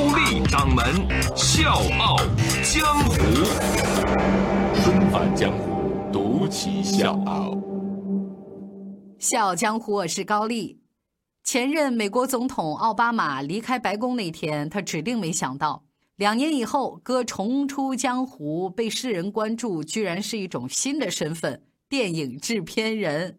[0.00, 0.82] 高丽掌门
[1.36, 2.16] 笑傲
[2.64, 3.16] 江湖，
[4.82, 7.54] 重返江湖，独骑笑傲。
[9.18, 10.80] 笑傲江湖，我是高丽。
[11.44, 15.84] 前任美国总统奥巴马离开白宫那天，他指定没想到，
[16.16, 23.38] 两年以后哥重出江湖，被世人关注，居然是一种新的身份——电影制片人。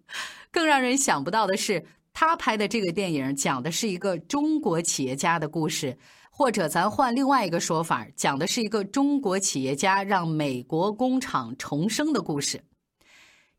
[0.52, 1.84] 更让人想不到的是，
[2.14, 5.98] 他拍的这个电影讲的是一个中国企业家的故事。
[6.42, 12.64] 或者咱换另外一个说法，讲的是一个中国企业家让美国工厂重生的故事。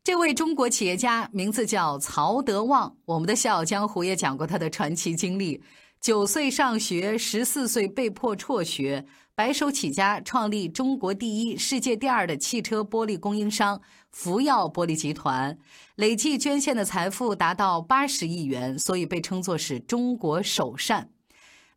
[0.03, 5.63] 这位中国企业家名字叫曹德旺，我们的《笑傲江湖》也讲过他的传奇经历：
[6.01, 13.81] 九岁上学，十四岁被迫辍学，白手起家创立中国第一、世界第二的汽车玻璃供应商
[14.11, 15.57] 福耀玻璃集团，
[15.95, 21.12] 累计捐献的财富达到八十亿元，所以被称作是中国首善。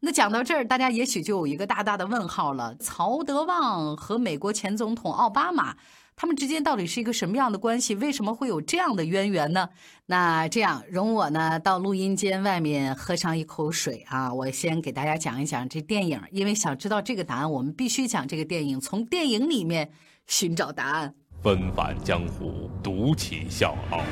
[0.06, 5.74] 那讲到这儿，大家也许就有一个大大的问号了：曹德旺和美国前总统奥巴马，
[6.14, 7.96] 他们之间到底是一个什么样的关系？
[7.96, 9.68] 为什么会有这样的渊源呢？
[10.06, 14.32] 那这样，容我呢到录音间外面喝上一口水啊！
[14.32, 19.90] 我先给大家讲一讲这电影，因为想知道这个答案，我们必须讲这个电影，从电影里面
[20.28, 21.12] 寻找答案。
[21.42, 24.02] 纷返江湖，独起笑傲，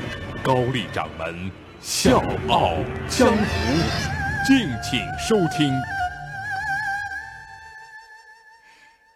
[0.43, 1.49] 高丽掌门
[1.81, 2.73] 笑傲
[3.09, 4.24] 江湖。
[4.47, 5.73] 敬请收听。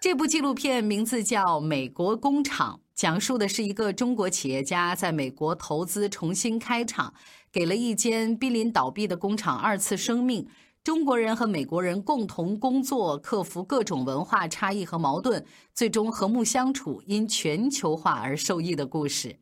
[0.01, 7.13] 这部纪录片名字叫《美国工厂》，讲述的是一个中国企业家在美国投资重新开厂，
[7.53, 10.49] 给了一间濒临倒闭的工厂二次生命。
[10.83, 15.45] 中国人和美国人共同工作，克服各种文化差异和矛盾，
[15.75, 19.37] 最终和睦相处，因全球化而受益的故事。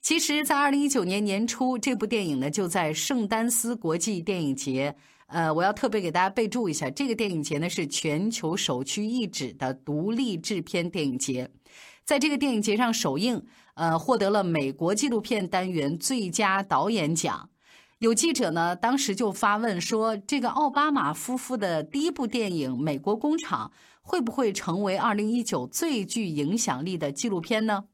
[0.00, 4.96] 其实，在二零一九年年初，这部电影呢就在圣丹斯国际电影节。
[5.32, 11.50] 呃，我要特别给大家备注一下，这个电影节呢是全球首屈一指的独立制片电影节。
[12.04, 13.42] 在这个电影节上首映，
[13.72, 17.48] 呃，获得了美国纪录片单元最佳导演奖。
[18.00, 23.72] 有记者呢当时就发问说：“这个奥巴马夫妇的第一部电影《美国工厂》
[24.02, 27.84] 会不会成为二零一九最具影响力的纪录片呢？”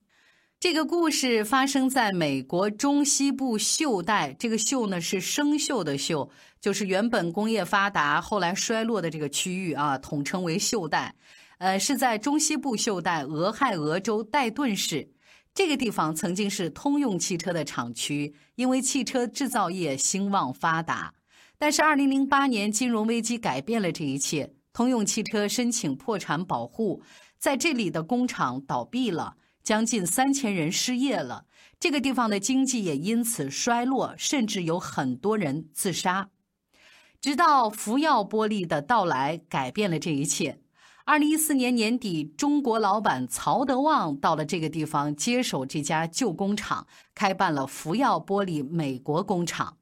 [0.61, 6.29] 这个故事发生在美国中西部锈带，这个锈呢是生锈的锈，
[6.61, 11.15] 就是原本工业发达后来衰落的这个区域啊，统称为锈带。
[11.59, 15.09] 呃，是在中西部锈带俄亥俄州戴顿市
[15.55, 21.15] 这个地方，曾经是通用汽车的厂区，因为汽车制造业兴旺发达。
[21.57, 27.01] 但是，二零零八年金融危机改变了这一切，通用汽车申请破产保护，
[27.39, 29.37] 在这里的工厂倒闭了。
[29.69, 31.45] 将近三千人失业了，
[31.79, 36.31] 这个地方的经济也因此衰落，甚至有很多人自杀。
[37.21, 40.63] 直到福耀玻璃的到来，改变了这一切。
[41.05, 49.77] 二零一四年年底，中国老板曹德旺到了这个地方，接手这家旧工厂，开办了福耀玻璃美国工厂。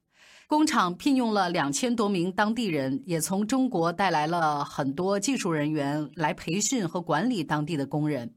[0.48, 8.34] 工厂聘用了两千多名当地人，也从中国带来了很多技术人员来培训和管理当地的工人。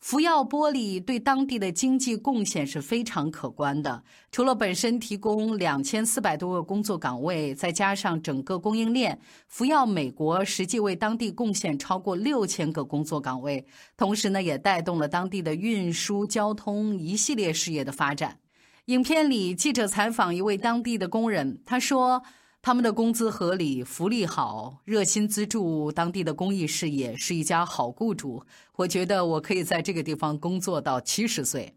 [0.00, 4.02] 福耀玻璃对当地的经济贡献是非常可观的。
[4.32, 13.66] 除了本身提供两千四百多个工作岗位，再加上整个供应链，福耀美国实际为当地贡献超过六千个工作岗位。
[13.96, 18.38] 同时呢，也带动了当地的运输、交通一系列事业的发展。
[18.86, 22.22] 影片里，记者采访一位当地的工人，他说。
[22.62, 28.44] 他们的工资合理，福利好，热心资助当地的公益事业，是一家好雇主。
[28.76, 31.74] 我觉得我可以在这个地方工作到七十岁。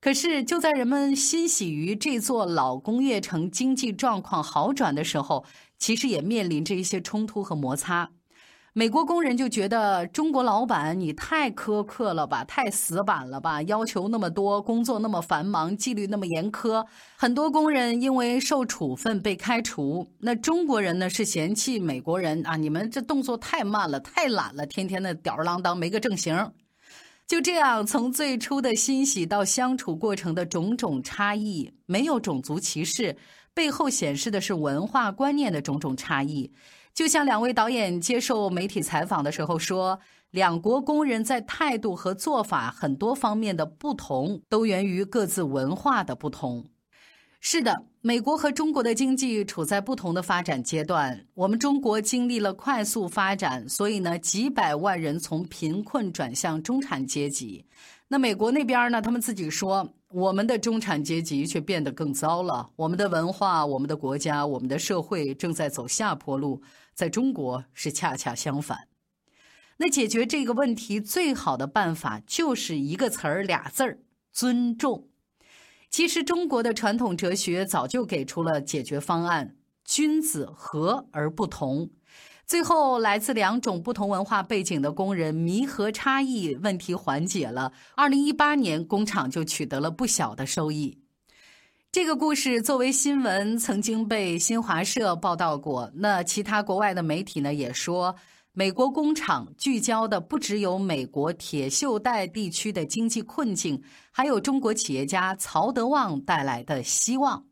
[0.00, 5.44] 可是，就在人们欣喜于这座老工业城经济状况好转的时候，
[5.78, 8.12] 其实也面临着一些冲突和摩擦。
[8.74, 16.82] 美国工人就觉得中国老板你太苛刻了吧，太死板了吧，要求那么多，工作那么繁忙，纪律那么严苛，
[17.14, 20.10] 很多工人因为受处分被开除。
[20.20, 26.34] 那中国人呢是嫌弃美国人啊，你们这动作太慢了，太懒了，天天的吊儿郎当，没个正形。
[27.26, 33.18] 就这样，从最初的欣喜到相处过程的种种差异，没有种族歧视，
[33.52, 36.50] 背后显示的是文化观念的种种差异。
[36.94, 39.98] 就像两位导演接受媒体采访的时候说，
[40.30, 46.66] 两国工人在态度和做法很多方面的不同，都源于各自文化的不同。
[47.44, 51.26] 是的，美国和中国的经济处在不同的发展阶段。
[51.34, 57.66] 我们中国经历了快速发展，所以呢，几百万人从贫困转向中产阶级。
[58.06, 62.70] 那美国那边呢，他们自己说，我们的中产阶级却变得更糟了。
[62.76, 66.62] 我们的文化、我们的国家、我们的社会正在走下坡路。
[66.94, 68.86] 在中国是恰恰相反。
[69.78, 73.98] 那解决这个问题最好的办法就是一个词儿，俩字儿：
[74.30, 75.08] 尊重。
[75.92, 81.90] 其实，中国的传统哲学早就给出了解决方案：君子和而不同。
[82.46, 87.74] 最后，来自两种不同文化背景的工人弥合差异，问题缓解了。
[87.94, 90.98] 二零一八年，工厂就取得了不小的收益。
[91.92, 95.92] 这个故事作为新闻，曾经被新华社报道过。
[95.96, 98.16] 那其他国外的媒体呢，也说。
[98.54, 107.46] 美国工厂聚焦的不只有美国铁锈带地区的经济困境，还有中国企业家曹德旺带来的希望。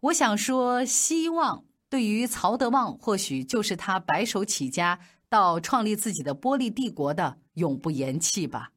[0.00, 4.98] 我想说，希望对于曹德旺，或许就是他白手起家
[5.28, 8.70] 到创立自己的玻璃帝国的永不言弃吧。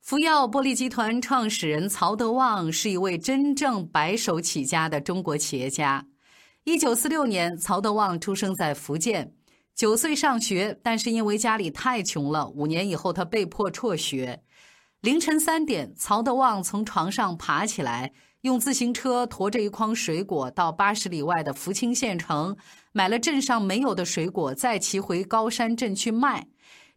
[0.00, 6.04] 福耀玻璃集团创始人曹德旺是一位真正白手起家的中国企业家。
[6.64, 9.37] 一九四六年，曹德旺出生在福建。
[9.78, 14.42] 九岁上学，但是因为家里太穷了，五年以后他被迫辍学。
[15.02, 22.56] 凌晨三点，曹德旺从床上爬起来，用自行车驮着一筐水果到八十里外的福清县城，
[22.90, 26.48] 买了镇上没有的水果，再骑回高山镇去卖。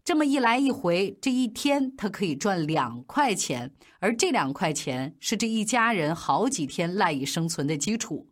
[0.03, 8.27] 这么一来一回，这一天他可以赚两块钱，而这两块钱是这一家人好几天赖以生存的基础。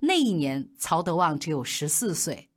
[0.00, 2.50] 那一年，曹德旺只有十四岁。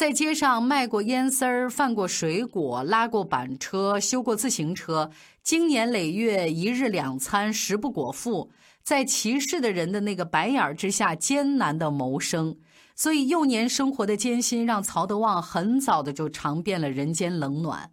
[0.00, 5.10] 在街上卖过烟丝儿，贩过水果，拉过板车，修过自行车，
[5.42, 8.50] 经年累月，一日两餐，食不果腹，
[8.82, 12.56] 在歧视的人的那个白眼之下艰难的谋生。
[12.96, 17.90] 所以幼年生活的艰辛，让曹德旺很早的就尝遍了人间冷暖。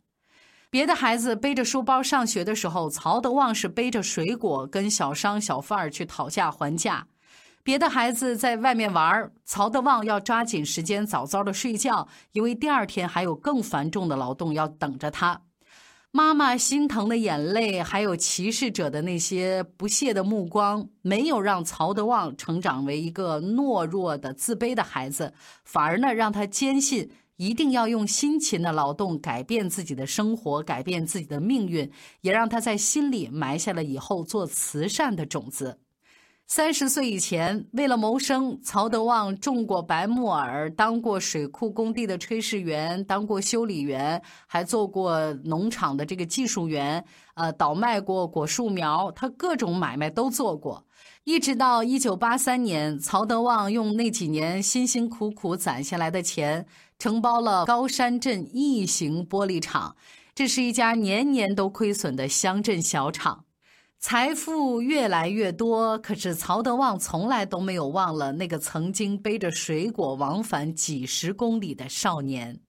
[0.69, 7.05] 别的孩子背着书包上学的时候，曹德旺是背着水果跟小商小贩儿去讨价还价。
[7.67, 15.41] 别的孩子在外面玩，曹德旺要抓紧时间早早的睡觉，因为第二天还有更繁重的劳动要等着他。
[16.11, 25.33] 妈妈心疼的眼泪，还有歧视者的那些不屑的目光，没有让曹德旺成长为一个懦弱的、自卑的孩子，
[25.65, 31.91] 反而呢，让他坚信一定要用辛勤的劳动改变自己的生活，改变自己的命运，
[32.21, 35.81] 也让他在心里埋下了以后做慈善的种子。
[36.49, 47.03] 三十岁以前，为了谋生，曹德旺种过白木耳，当过水库工地的炊事员，当过修理员，还做过农场的这个技术员，
[47.35, 50.85] 呃，倒卖过果树苗，他各种买卖都做过。
[51.25, 56.65] 一直到一九八三年，曹德旺用那几年辛辛苦苦攒下来的钱，
[56.97, 59.97] 承包了高山镇异形玻璃厂，
[60.33, 63.43] 这是一家年年都亏损的乡镇小厂。
[63.99, 72.59] 财富越来越多，可是曹德旺从来都没有忘了那个曾经背着水果往返几十公里的少年。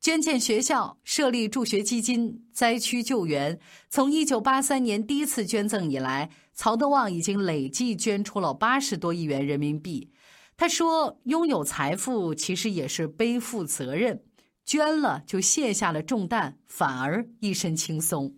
[0.00, 3.58] 捐建学校、设立助学基金、灾区救援，
[3.90, 10.10] 从一九八三年第一次捐赠以来，曹德旺已经累计捐出了八十多亿元人民币。
[10.56, 14.22] 他说：“拥有财富其实也是背负责任，
[14.64, 18.34] 捐了就卸下了重担，反而一身轻松。”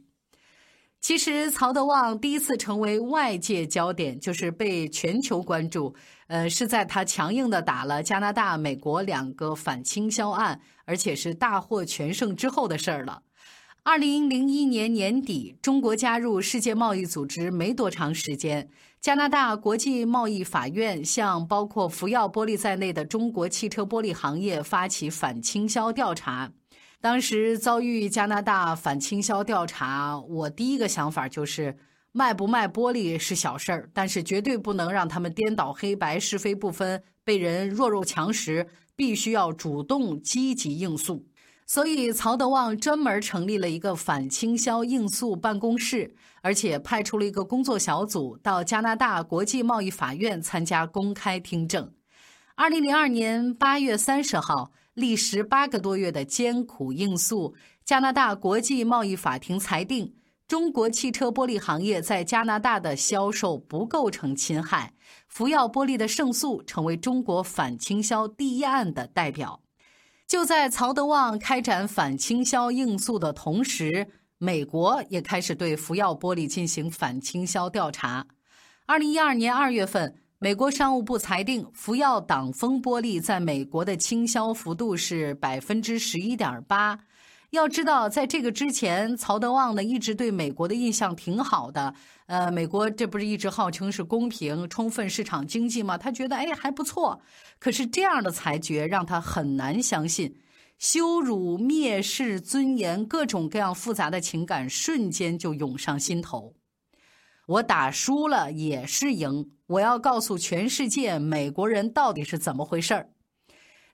[1.03, 5.93] 其实，曹德旺第一次成为外界焦点，就是被全球关注。
[6.29, 13.21] 呃，是在他强硬的打了加拿大、美国两个反倾销案，而且是大获全胜之后的事儿了。
[13.83, 26.53] 二零零一年年底，中国加入世界贸易组织没多长时间，加拿大国际贸易法院向包括福耀玻璃在内的中国汽车玻璃行业发起反倾销调查。
[27.03, 31.77] 当时遭遇加拿大反倾销调查，我第一个想法就是
[32.13, 41.27] 卖不卖玻璃是小事儿，但是绝对不能让他们颠倒黑白、是非不分，被人弱肉强食，必须要主动积极应诉。
[41.67, 51.93] 所以曹德旺专门成立了一个反倾销应诉办公室，而且派出了一个工作小组到加拿大国际贸易法院参加公开听证。
[52.55, 54.71] 二零零二年八月三十号。
[54.95, 60.15] 历时八个多月的艰苦应诉，加拿大国际贸易法庭裁定，
[60.47, 64.93] 中国汽车玻璃行业在加拿大的销售不构成侵害。
[65.29, 69.63] 福耀玻璃的胜诉成为中国反倾销第一案的代表。
[70.27, 74.09] 就在曹德旺开展反倾销应诉的同时，
[74.39, 78.27] 美国也开始对福耀玻璃进行反倾销调查。
[78.87, 86.99] 二零一二年二月份，美国商务部裁定福耀挡风玻璃在美国的倾销幅度是百分之十一点八。
[87.51, 91.95] 要知道，在这个之前，曹德旺呢一直对美国的印象挺好的。
[92.27, 95.97] 呃，美国这不是一直号称是公平、充分市场经济吗？
[95.97, 97.21] 他觉得哎还不错。
[97.61, 100.35] 可是这样的裁决让他很难相信，
[100.77, 106.53] 羞辱、蔑视尊严，各种各样复杂的情感瞬间就涌上心头。
[107.47, 113.11] 我打输了也是赢，我要告诉全世界，美国人到底是怎么回事儿。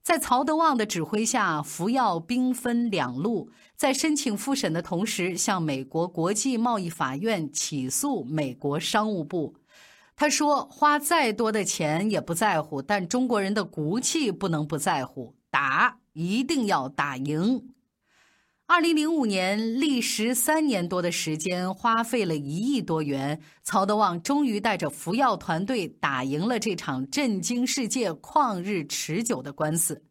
[0.02, 9.54] 在曹德旺的指挥下，福耀兵分两路，在申请复审的同时，向美国国际贸易法院起诉美国商务部。
[10.16, 17.68] 他说：“花再多的钱也不在乎，但中国人的骨气不能不在乎，打一定要打赢。”
[18.70, 30.04] 二零零五年，历时三年多的时间，花费了一亿多元，曹德旺终于带着福耀团队打赢了这场震惊世界、旷日持久的官司。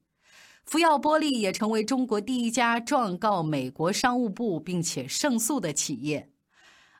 [0.65, 6.31] 福耀玻璃也成为中国第一家状告美国商务部并且胜诉的企业。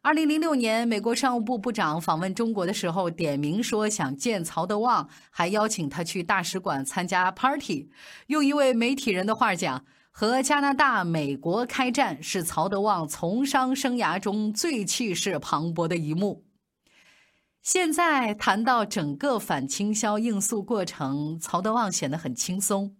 [0.03, 7.89] 二零零六年，美国商务部部长访问中国的时候，点名说想见曹德旺，还邀请他去大使馆参加 party。
[8.27, 9.83] 用一位媒体人的话讲。
[10.19, 16.43] 和加拿大、美国开战是曹德旺从商生涯中最气势磅礴的一幕。
[17.62, 22.95] 现在谈到整个反倾销应诉过程，曹德旺显得很轻松。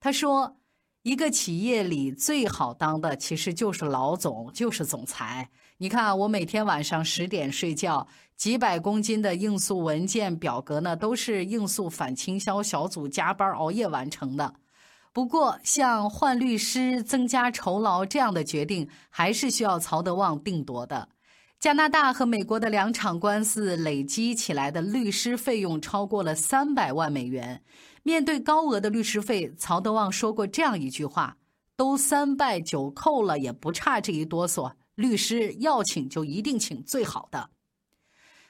[0.00, 0.56] 他说
[1.04, 5.50] ：“一个企业里最好当的其实就是老总，就是总裁。
[5.76, 14.54] 你看，我每天晚上十点睡觉，几百公斤的应诉文件表格呢，都是应诉反倾销小组加班熬夜完成的。”
[15.14, 21.08] 不过，像换律师、增加酬劳这样的决定，还是需要曹德旺定夺的。
[21.60, 27.62] 加拿大和美国的两场官司累积起来的律师费用超过了三百万美元。
[28.02, 31.36] 面对高额的律师费，曹德旺说过这样一句话
[31.76, 34.72] ：“都三拜九叩了，也不差这一哆嗦。
[34.96, 37.50] 律师要请就一定请最好的，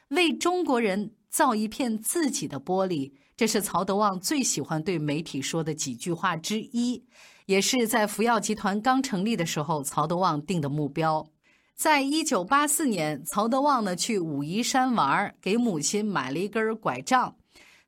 [0.09, 7.05] 为中国人造一片自己的玻璃。”这是曹德旺最喜欢对媒体说的几句话之一，
[7.47, 11.27] 也是在福耀集团刚成立的时候，曹德旺定的目标。
[11.75, 17.35] 在一九八四年，曹德旺呢去武夷山玩，给母亲买了一根拐杖。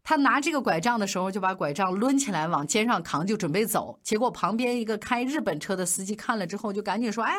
[0.02, 3.98] 他拿这个拐杖的时候，就把拐杖抡起来往肩上扛，就准备走。
[4.02, 7.32] 结果旁边一个开日本车的司机看了之后，就赶紧说：“哎，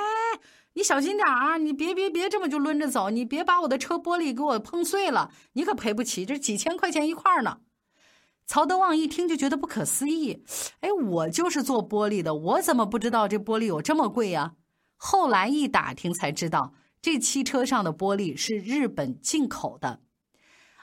[0.74, 1.58] 你小心点啊！
[1.58, 7.58] 你别别别这么就抡着走，你别把我的车玻璃给我碰碎了，你可赔不起，这几千块钱一块呢。”
[8.48, 10.46] 曹德旺一听就觉得不可思议，
[10.80, 14.54] 哎，我就是做玻璃的，我怎么不知道这玻璃有这么贵呀？
[14.96, 20.00] 后来一打听才知道，这汽车上的玻璃是日本进口的。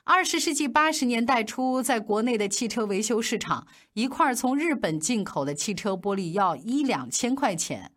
[0.04, 7.93] 二十世纪八十年代初，在国内的汽车维修市场，一块从日本进口的汽车玻璃要一两千块钱。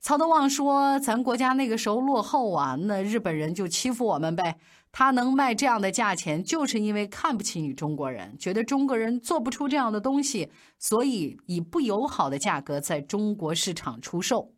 [0.00, 4.56] 曹德旺说：“咱国家那个时候落后啊，那日本人就欺负我们呗。”
[4.92, 14.52] 他能卖这样的价钱，就是因为看不起你中国人，觉得中国人做不出这样的东西，所以以不友好的价格在中国市场出售。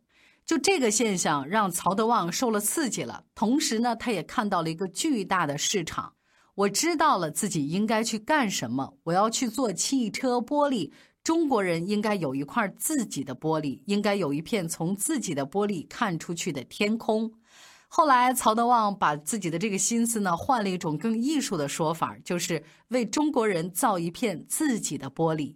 [0.45, 3.23] 就这个现象，让曹德旺受了刺激了。
[3.35, 6.13] 同时呢，他也看到了一个巨大的市场。
[6.55, 10.91] 我知道了自己应该去干什么，我要去做汽车玻璃。
[11.23, 17.31] 中国人应该有一块自己的玻璃，应该有一片从自己的玻璃看出去的天空。
[17.87, 25.55] 后来，曹德旺把自己的这个心思呢，换了一种更艺术的说法，就是为中国人造一片自己的玻璃。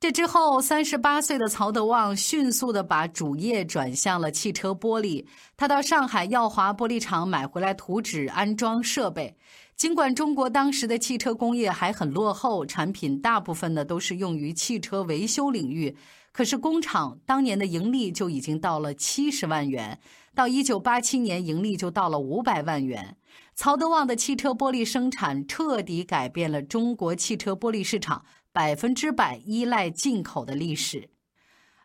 [0.00, 5.24] 这之后，三十八岁的曹德旺迅速的把主业转向了汽车玻璃。
[5.56, 9.36] 他到上海耀华玻璃厂买回来图纸、安装设备。
[9.76, 15.94] 尽管中国当时的汽车工业还很落后，产品大部分呢都是用于汽车维修领域，
[16.32, 20.00] 可是工厂当年的盈利就已经到了七十万元。
[20.34, 23.18] 到一九八七年，盈利就到了五百万元。
[23.54, 31.10] 曹德旺的汽车玻璃生产彻底改变了中国汽车玻璃市场百分之百依赖进口的历史。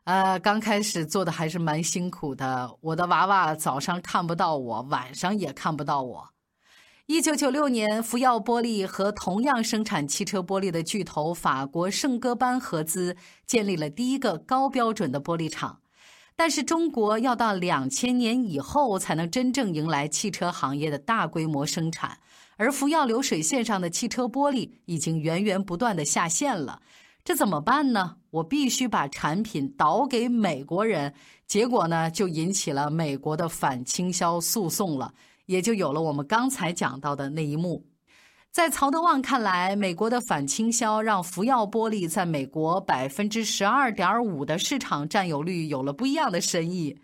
[0.05, 2.77] 呃，刚开始做的还是蛮辛苦的。
[2.79, 6.29] 我的娃娃早上看不到我，晚上也看不到我。
[7.07, 13.17] 一九九六年，福耀玻璃和同样生产汽车玻璃的巨头法国圣戈班合资，
[13.47, 15.79] 建立了第一个高标准的玻璃厂。
[16.35, 22.19] 但是中国要到两千年以后才能真正迎来汽车行业的大规模生产，
[22.55, 26.81] 而福耀流水线上的汽车玻璃已经源源不断的下线了。
[27.23, 28.17] 这怎么办呢？
[28.29, 31.13] 我必须把产品倒给美国人，
[31.45, 35.13] 结果呢，就引起了美国的反倾销诉讼了，
[35.51, 37.85] 也就有了我们刚才讲到的那一幕。
[38.51, 46.97] 在曹德旺看来，美国的反倾销让福耀玻璃在美国百分之十二点五的市场占有率有了不一样的深意。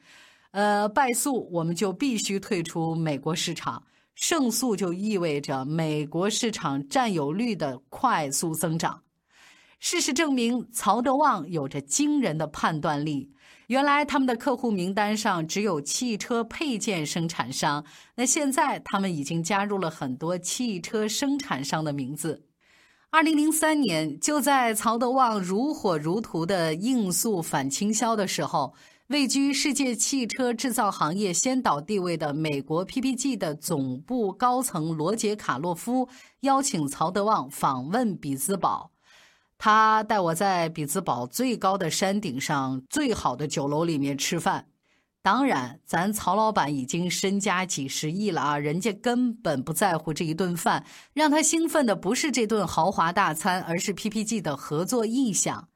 [0.51, 3.83] 呃，败诉我们就必须退出美国市场，
[4.15, 9.03] 胜诉就意味着美国市场占有率的快速增长。
[9.79, 13.29] 事实证明，曹德旺有着惊人的判断力。
[13.67, 17.83] 原来他们的客户名单上只有汽车配件生产商，
[18.15, 22.45] 那现在他们已经加入了很多汽车生产商的名字。
[23.09, 28.73] 二零零三年，就在曹德旺如火如荼的应诉反倾销的时候，
[29.07, 36.07] 位居世界汽车制造行业先导地位的美国 PPG 的总部高层罗杰卡洛夫
[36.41, 38.91] 邀请曹德旺访问比兹堡。
[39.57, 44.67] 他带我在比兹堡最高的山顶上最好的酒楼里面吃饭，
[45.23, 55.67] 当然，咱曹老板已经身家几十亿了啊，人家根本不在乎这一顿饭，让他兴奋的不是这顿豪华大餐，而是 PPG 的合作意向。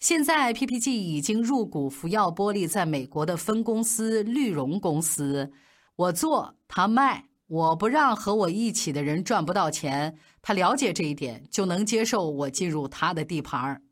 [0.00, 5.52] 现在 PPG 已经入股福耀玻璃在美国的分公司绿绒公司，
[5.96, 7.26] 我做他卖。
[7.48, 13.82] 我不让和我一起的人赚不到钱，他了解这一点，就能接受我进入他的地盘儿。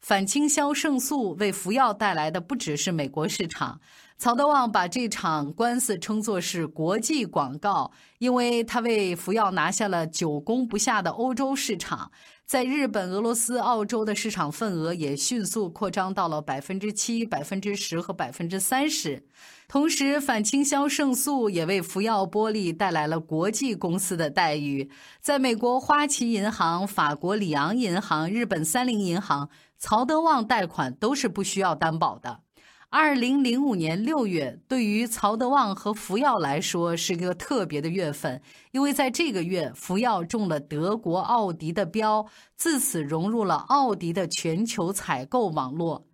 [0.00, 3.80] 反倾销胜诉为服药带来的不只是美国市场。
[4.18, 12.10] 曹德旺把这场官司称作是国际广告，因为他为福耀拿下了久攻不下的欧洲市场。
[12.46, 19.26] 在日本、俄罗斯、澳洲的市场份额也迅速扩张到了百分之七、百分之十和百分之三十。
[19.68, 24.90] 同时，反倾销胜诉也为福耀玻璃带来了国际公司的待遇。
[25.20, 32.45] 在美国花旗银行、法国里昂银行、日本三菱银行，曹德旺贷款都是不需要担保的。
[32.88, 38.40] 二零零五年六月，对于曹德旺和福耀来说是个特别的月份，
[38.70, 46.06] 因为在这个月，福耀中了德国奥迪的标，自此融入了奥迪的全球采购网络。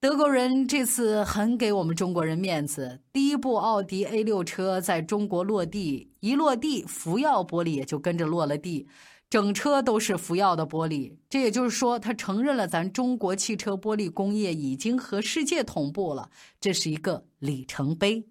[0.00, 8.88] 德国人这次很给我们中国人面子，第一部奥迪 A 六车在中国落地，一落地，福耀玻璃也就跟着落了地。
[9.30, 18.26] 整车都是福耀的玻璃，这也就是说，他承认了咱中国汽车玻璃工业已经和世界同步了，这是一个里程碑。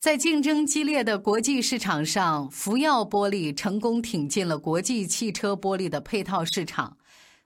[0.00, 6.96] 在竞争激烈的国际市场上，福耀玻璃成功挺进了国际汽车玻璃的配套市场。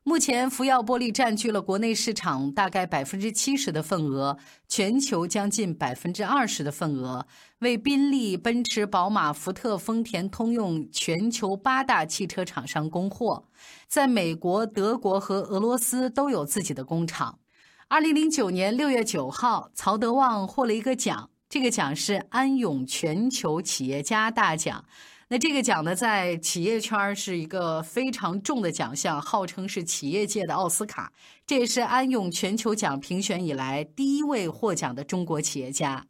[0.09, 4.39] 目前，福耀玻璃占据了国内市场大概百分之七十的份额，
[4.69, 7.27] 全球将近百分之二十的份额，
[7.59, 13.49] 为宾利、奔驰、宝马、福特、丰田、通用全球八大汽车厂商供货。
[13.89, 17.41] 在美国、德国和俄罗斯都有自己的工厂。
[17.89, 24.85] 二零零九年六月九号，曹德旺获了一个奖，这个奖是安永全球企业家大奖。
[25.29, 31.13] 那这个奖呢，在企业圈是一个非常重的奖项，号称是企业界的奥斯卡。
[31.45, 36.07] 这也是安永全球奖评选以来第一位获奖的中国企业家。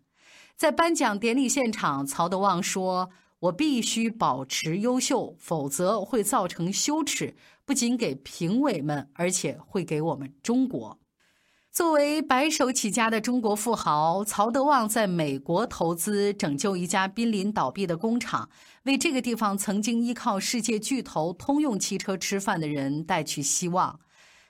[0.54, 3.08] 在颁奖典礼现场，曹德旺说
[3.40, 10.98] ：“我必须保持优秀，否则会造成羞耻，不仅给评委们，而且会给我们中国。”
[11.76, 18.48] 作为白手起家的中国富豪，曹德旺在美国投资拯救一家濒临倒闭的工厂，
[18.84, 24.00] 为这个地方曾经依靠世界巨头通用汽车吃饭的人带去希望。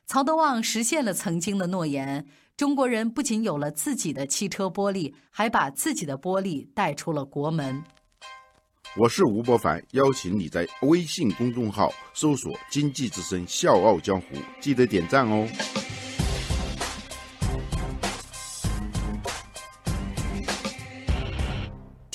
[0.07, 2.25] 曹德旺实现了曾经的诺言，
[2.57, 7.83] 中国人不仅有了自己的汽车玻璃，还把自己的玻璃带出了国门。
[8.97, 14.27] 我是吴伯凡，邀请你在微信公众号搜索“经济之声笑傲江湖”，
[14.63, 15.49] 记得点赞哦。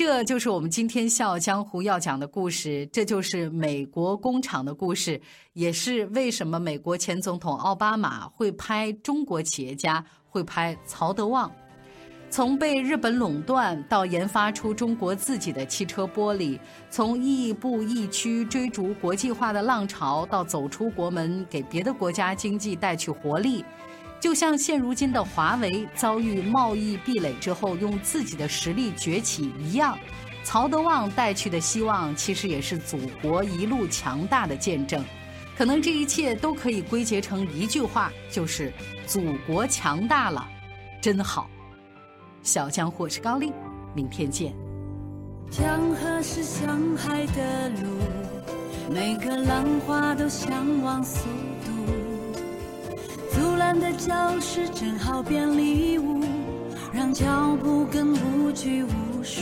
[0.03, 5.21] 这就是我们今天《笑傲江湖》要讲的故事，这就是美国工厂的故事，
[5.53, 11.51] 也是为什么美国前总统奥巴马会拍中国企业家，会拍曹德旺。
[12.31, 16.57] 从被日本垄断到研发出中国自己的汽车玻璃，
[16.89, 23.63] 从亦步亦趋追逐国际化的浪潮，到走出国门，给别的国家经济带去活力。
[24.21, 29.97] 就像现如今的华为遭遇贸易壁垒之后，用自己的实力崛起一样，
[30.43, 35.03] 曹德旺带去的希望，其实也是祖国一路强大的见证。
[35.57, 38.71] 可能这一切都可以归结成一句话，就是
[39.07, 40.47] “祖国强大了，
[41.01, 41.49] 真好”。
[42.43, 43.51] 小江或是高丽，
[43.95, 44.53] 明天见。
[45.49, 50.51] 江河是向海的路，每个浪花都向
[50.83, 51.03] 往。
[53.33, 56.19] 阻拦的教室正好变礼物，
[56.93, 59.41] 让脚步更无拘无束。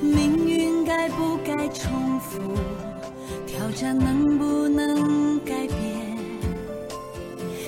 [0.00, 2.38] 命运该不该重复？
[3.46, 6.16] 挑战能不能改变？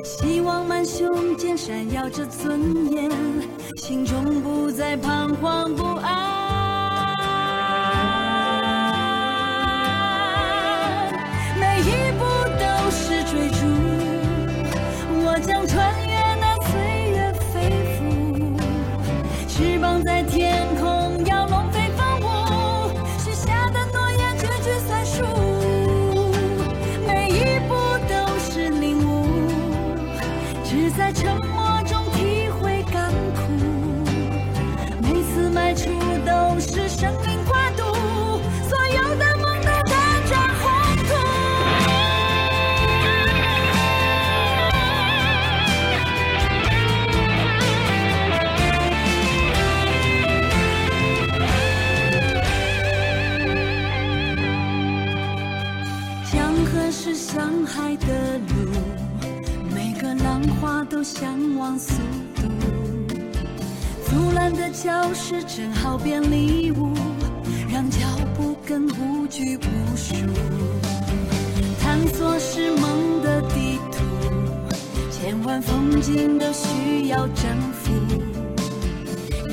[0.05, 3.11] 希望满胸间闪耀着尊严，
[3.77, 6.40] 心中不再彷徨不安。
[64.83, 66.95] 消失正好变礼物，
[67.71, 67.99] 让脚
[68.35, 70.15] 步更无拘无束。
[71.79, 73.99] 探索是梦的地图，
[75.11, 77.93] 千万风景都需要征服。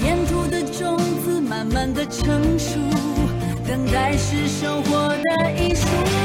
[0.01, 2.79] 沿途的种子慢慢的成熟，
[3.67, 6.16] 等待是收获的艺术。